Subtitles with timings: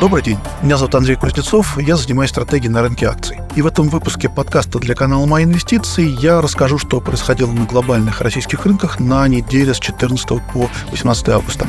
[0.00, 3.40] Добрый день, меня зовут Андрей Кузнецов, я занимаюсь стратегией на рынке акций.
[3.56, 8.20] И в этом выпуске подкаста для канала «Мои инвестиции» я расскажу, что происходило на глобальных
[8.20, 11.66] российских рынках на неделе с 14 по 18 августа.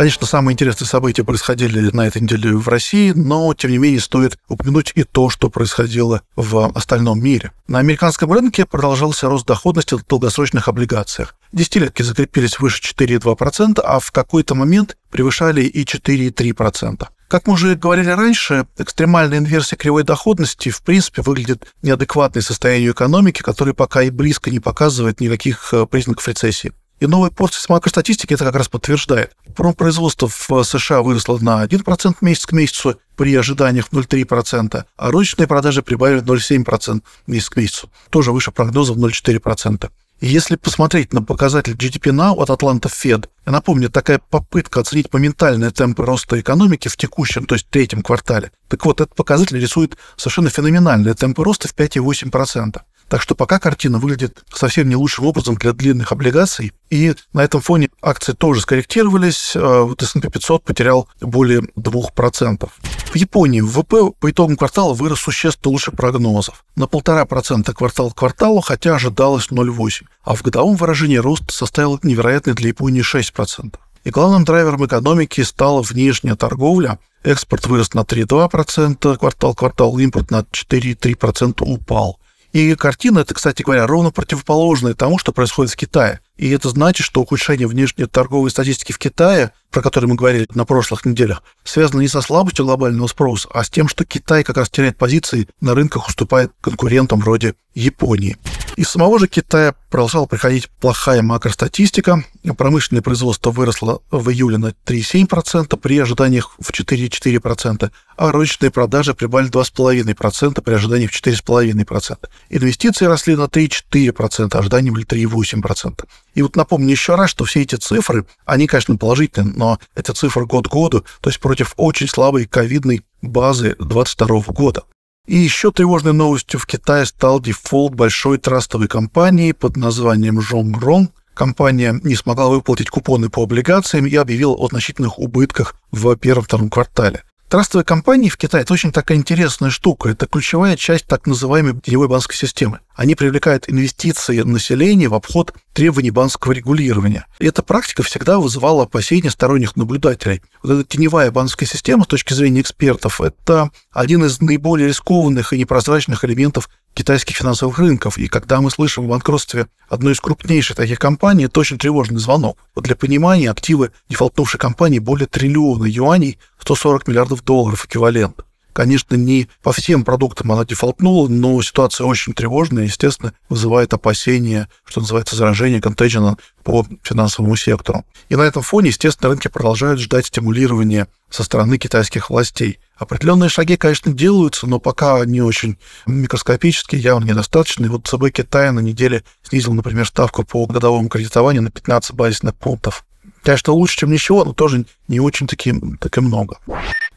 [0.00, 4.38] Конечно, самые интересные события происходили на этой неделе в России, но, тем не менее, стоит
[4.48, 7.52] упомянуть и то, что происходило в остальном мире.
[7.68, 11.34] На американском рынке продолжался рост доходности в долгосрочных облигациях.
[11.52, 17.06] Десятилетки закрепились выше 4,2%, а в какой-то момент превышали и 4,3%.
[17.28, 23.42] Как мы уже говорили раньше, экстремальная инверсия кривой доходности в принципе выглядит неадекватной состоянию экономики,
[23.42, 26.72] которая пока и близко не показывает никаких э, признаков рецессии.
[27.00, 29.34] И новая порция макростатистики это как раз подтверждает.
[29.56, 35.82] Промпроизводство в США выросло на 1% месяц к месяцу при ожиданиях 0,3%, а розничные продажи
[35.82, 39.90] прибавили 0,7% месяц к месяцу, тоже выше прогнозов 0,4%.
[40.20, 45.10] И если посмотреть на показатель GDP Now от Atlanta Fed, я напомню, такая попытка оценить
[45.10, 48.52] моментальные темпы роста экономики в текущем, то есть третьем квартале.
[48.68, 52.82] Так вот, этот показатель рисует совершенно феноменальные темпы роста в 5,8%.
[53.10, 56.72] Так что пока картина выглядит совсем не лучшим образом для длинных облигаций.
[56.90, 59.56] И на этом фоне акции тоже скорректировались.
[59.56, 62.70] А вот S&P 500 потерял более 2%.
[63.12, 66.64] В Японии ВВП по итогам квартала вырос существенно лучше прогнозов.
[66.76, 70.04] На полтора процента квартал к кварталу, хотя ожидалось 0,8.
[70.22, 73.74] А в годовом выражении рост составил невероятный для Японии 6%.
[74.04, 77.00] И главным драйвером экономики стала внешняя торговля.
[77.24, 82.19] Экспорт вырос на 3,2%, квартал-квартал, импорт на 4,3% упал.
[82.52, 86.20] И картина это, кстати говоря, ровно противоположная тому, что происходит в Китае.
[86.36, 90.64] И это значит, что ухудшение внешней торговой статистики в Китае, про который мы говорили на
[90.64, 94.68] прошлых неделях, связано не со слабостью глобального спроса, а с тем, что Китай как раз
[94.68, 98.36] теряет позиции на рынках, уступает конкурентам вроде Японии.
[98.80, 102.24] Из самого же Китая продолжала приходить плохая макростатистика.
[102.56, 109.50] Промышленное производство выросло в июле на 3,7% при ожиданиях в 4,4%, а розничные продажи прибавили
[109.50, 112.16] 2,5% при ожиданиях в 4,5%.
[112.48, 116.06] Инвестиции росли на 3,4%, а ожидания были 3,8%.
[116.34, 120.46] И вот напомню еще раз, что все эти цифры, они, конечно, положительные, но это цифры
[120.46, 124.84] год к году, то есть против очень слабой ковидной базы 2022 года.
[125.30, 131.10] И еще тревожной новостью в Китае стал дефолт большой трастовой компании под названием Жонгрон.
[131.34, 137.22] Компания не смогла выплатить купоны по облигациям и объявила о значительных убытках в первом-втором квартале.
[137.50, 140.10] Трастовые компании в Китае– это очень такая интересная штука.
[140.10, 142.78] Это ключевая часть так называемой теневой банковской системы.
[142.94, 147.26] Они привлекают инвестиции населения в обход требований банковского регулирования.
[147.40, 150.42] И эта практика всегда вызывала опасения сторонних наблюдателей.
[150.62, 155.58] Вот эта теневая банковская система, с точки зрения экспертов, это один из наиболее рискованных и
[155.58, 158.18] непрозрачных элементов китайских финансовых рынков.
[158.18, 162.58] И когда мы слышим о банкротстве одной из крупнейших таких компаний, это очень тревожный звонок.
[162.74, 168.44] Вот для понимания, активы дефолтнувшей компании более триллиона юаней, 140 миллиардов долларов эквивалент.
[168.72, 175.00] Конечно, не по всем продуктам она дефолтнула, но ситуация очень тревожная, естественно, вызывает опасения, что
[175.00, 178.04] называется, заражение, контейджена по финансовому сектору.
[178.28, 182.78] И на этом фоне, естественно, рынки продолжают ждать стимулирования со стороны китайских властей.
[182.96, 187.86] Определенные шаги, конечно, делаются, но пока не очень микроскопические, явно недостаточно.
[187.86, 192.54] И вот ЦБ Китая на неделе снизил, например, ставку по годовому кредитованию на 15 базисных
[192.54, 193.04] пунктов.
[193.42, 196.58] Конечно, лучше, чем ничего, но тоже не очень-таки так и много.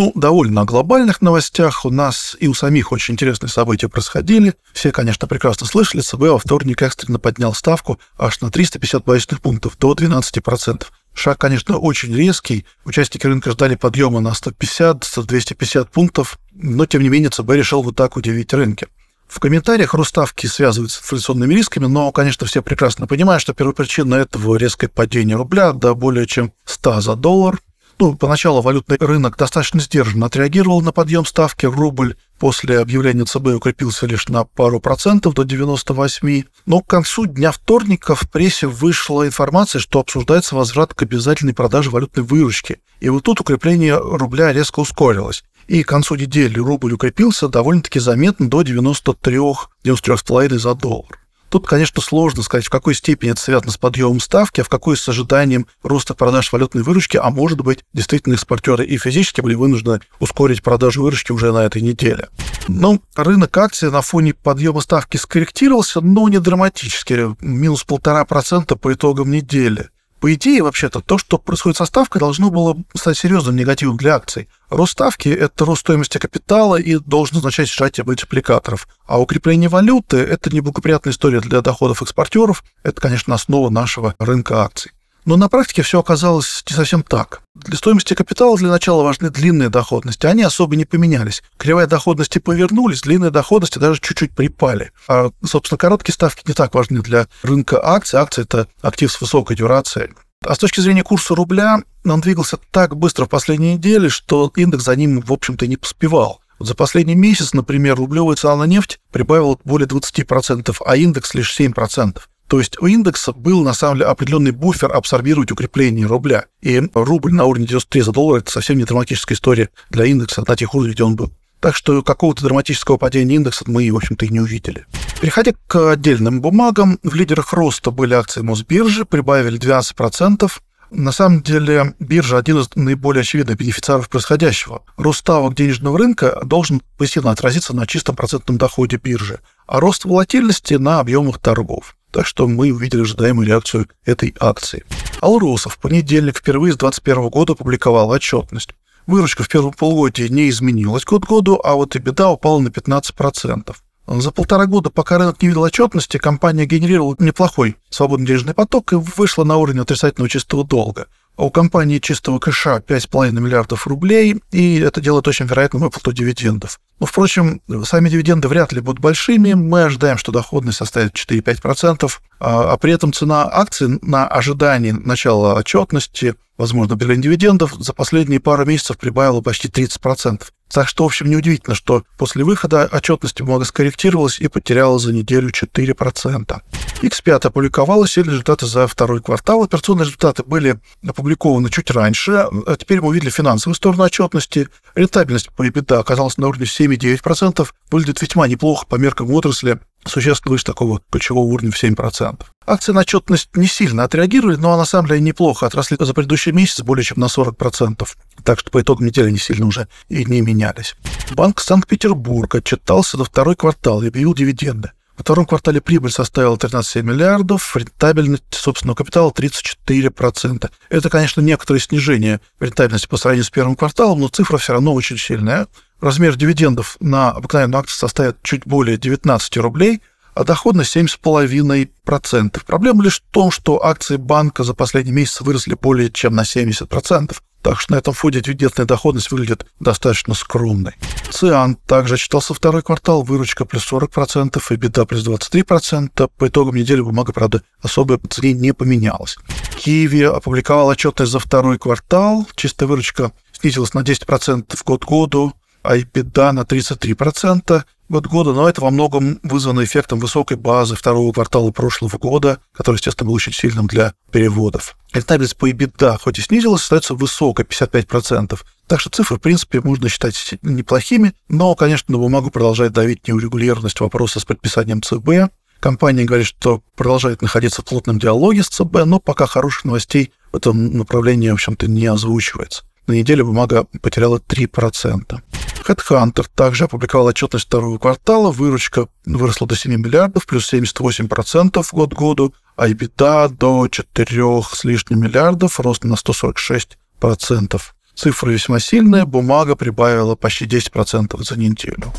[0.00, 1.84] Ну, довольно о глобальных новостях.
[1.84, 4.54] У нас и у самих очень интересные события происходили.
[4.72, 6.00] Все, конечно, прекрасно слышали.
[6.00, 10.86] ЦБ во вторник экстренно поднял ставку аж на 350 базисных пунктов, до 12%.
[11.12, 12.64] Шаг, конечно, очень резкий.
[12.86, 18.16] Участники рынка ждали подъема на 150-250 пунктов, но, тем не менее, ЦБ решил вот так
[18.16, 18.86] удивить рынки.
[19.28, 24.56] В комментариях Руставки связываются с инфляционными рисками, но, конечно, все прекрасно понимают, что первопричина этого
[24.56, 27.60] резкое падение рубля до более чем 100 за доллар.
[28.00, 31.66] Ну, поначалу валютный рынок достаточно сдержанно отреагировал на подъем ставки.
[31.66, 36.44] Рубль после объявления ЦБ укрепился лишь на пару процентов до 98.
[36.64, 41.90] Но к концу дня вторника в прессе вышла информация, что обсуждается возврат к обязательной продаже
[41.90, 42.80] валютной выручки.
[43.00, 45.44] И вот тут укрепление рубля резко ускорилось.
[45.66, 51.19] И к концу недели рубль укрепился довольно-таки заметно до 93-93,5 за доллар.
[51.50, 54.96] Тут, конечно, сложно сказать, в какой степени это связано с подъемом ставки, а в какой
[54.96, 60.00] с ожиданием роста продаж валютной выручки, а может быть, действительно экспортеры и физически были вынуждены
[60.20, 62.28] ускорить продажу выручки уже на этой неделе.
[62.68, 68.92] Но рынок акций на фоне подъема ставки скорректировался, но не драматически, минус полтора процента по
[68.92, 69.90] итогам недели.
[70.20, 74.48] По идее, вообще-то, то, что происходит со ставкой, должно было стать серьезным негативом для акций.
[74.68, 78.86] Рост ставки– это рост стоимости капитала и должен означать сжатие мультипликаторов.
[79.06, 82.62] А укрепление валюты– это неблагоприятная история для доходов экспортеров.
[82.82, 84.92] Это, конечно, основа нашего рынка акций.
[85.24, 87.42] Но на практике все оказалось не совсем так.
[87.54, 90.26] Для стоимости капитала для начала важны длинные доходности.
[90.26, 91.42] Они особо не поменялись.
[91.56, 94.92] Кривая доходности повернулись, длинные доходности даже чуть-чуть припали.
[95.08, 98.18] А, собственно, короткие ставки не так важны для рынка акций.
[98.18, 100.10] Акции– это актив с высокой дюрацией.
[100.42, 104.84] А с точки зрения курса рубля, он двигался так быстро в последние недели, что индекс
[104.84, 106.40] за ним, в общем-то, не поспевал.
[106.58, 111.58] Вот за последний месяц, например, рублевая цена на нефть прибавила более 20%, а индекс лишь
[111.58, 112.20] 7%.
[112.50, 116.46] То есть у индекса был, на самом деле, определенный буфер абсорбировать укрепление рубля.
[116.60, 120.56] И рубль на уровне 93 за доллар– это совсем не драматическая история для индекса на
[120.56, 121.32] тех уровнях, где он был.
[121.60, 124.84] Так что какого-то драматического падения индекса мы, в общем-то, и не увидели.
[125.20, 130.50] Переходя к отдельным бумагам, в лидерах роста были акции Мосбиржи, прибавили 12%,
[130.90, 134.82] на самом деле, биржа– один из наиболее очевидных бенефициаров происходящего.
[134.96, 139.38] Рост ставок денежного рынка должен позитивно отразиться на чистом процентном доходе биржи,
[139.68, 141.94] а рост волатильности– на объемах торгов.
[142.10, 144.84] Так что мы увидели ожидаемую реакцию этой акции.
[145.20, 148.70] Алроса в понедельник впервые с 2021 года опубликовал отчетность.
[149.06, 153.74] Выручка в первом полугодии не изменилась год году, а вот и беда упала на 15%.
[154.06, 158.96] За полтора года, пока рынок не видел отчетности, компания генерировала неплохой свободный денежный поток и
[158.96, 161.06] вышла на уровень отрицательного чистого долга.
[161.40, 166.78] А у компании чистого кэша 5,5 миллиардов рублей, и это делает очень вероятным выплату дивидендов.
[166.98, 169.54] Но, впрочем, сами дивиденды вряд ли будут большими.
[169.54, 175.54] Мы ожидаем, что доходность составит 4-5%, а, а при этом цена акций на ожидание начала
[175.54, 180.42] отчетности, возможно, объявления дивидендов, за последние пару месяцев прибавила почти 30%.
[180.72, 185.50] Так что, в общем, неудивительно, что после выхода отчетности бумага скорректировалась и потеряла за неделю
[185.50, 186.60] 4%.
[187.02, 189.64] X5 опубликовала все результаты за второй квартал.
[189.64, 192.46] Операционные результаты были опубликованы чуть раньше.
[192.66, 194.68] А теперь мы увидели финансовую сторону отчетности.
[194.94, 197.68] Рентабельность по EBITDA оказалась на уровне 7,9%.
[197.90, 202.44] Выглядит весьма неплохо по меркам отрасли существенно выше такого ключевого уровня в 7%.
[202.66, 206.82] Акции на отчетность не сильно отреагировали, но на самом деле неплохо отросли за предыдущий месяц
[206.82, 208.08] более чем на 40%.
[208.44, 210.94] Так что по итогам недели они сильно уже и не менялись.
[211.32, 214.92] Банк Санкт-Петербурга отчитался за второй квартал и объявил дивиденды.
[215.20, 220.70] Во втором квартале прибыль составила 13,7 миллиардов, рентабельность собственного капитала 34%.
[220.88, 225.18] Это, конечно, некоторое снижение рентабельности по сравнению с первым кварталом, но цифра все равно очень
[225.18, 225.66] сильная.
[226.00, 230.00] Размер дивидендов на обыкновенную акцию составит чуть более 19 рублей,
[230.34, 232.62] а доходность 7,5%.
[232.66, 237.36] Проблема лишь в том, что акции банка за последний месяц выросли более чем на 70%.
[237.62, 240.94] Так что на этом фоне дивидендная доходность выглядит достаточно скромной.
[241.30, 246.30] Циан также отчитался второй квартал, выручка плюс 40% и беда плюс 23%.
[246.38, 249.36] По итогам недели бумага, правда, особо по цене не поменялась.
[249.76, 252.48] Киви опубликовал отчетность за второй квартал.
[252.54, 255.52] Чистая выручка снизилась на 10% год году,
[255.84, 261.70] EBITDA на 33% год года, но это во многом вызвано эффектом высокой базы второго квартала
[261.70, 264.96] прошлого года, который, естественно, был очень сильным для переводов.
[265.12, 268.58] Рентабельность по EBITDA хоть и снизилась, остается высокой, 55%.
[268.88, 274.00] Так что цифры, в принципе, можно считать неплохими, но, конечно, на бумагу продолжает давить неурегулированность
[274.00, 275.52] вопроса с подписанием ЦБ.
[275.78, 280.56] Компания говорит, что продолжает находиться в плотном диалоге с ЦБ, но пока хороших новостей в
[280.56, 282.82] этом направлении, в общем-то, не озвучивается.
[283.06, 285.40] На неделе бумага потеряла 3%.
[285.86, 288.50] Headhunter также опубликовал отчетность второго квартала.
[288.50, 295.20] Выручка выросла до 7 миллиардов, плюс 78% год году, а EBITDA до 4 с лишним
[295.20, 297.80] миллиардов, рост на 146%.
[298.14, 302.12] Цифра весьма сильная, бумага прибавила почти 10% за неделю.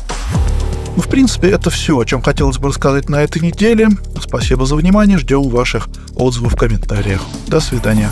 [0.94, 3.88] Ну, в принципе, это все, о чем хотелось бы рассказать на этой неделе.
[4.20, 7.22] Спасибо за внимание, ждем ваших отзывов в комментариях.
[7.46, 8.10] До свидания.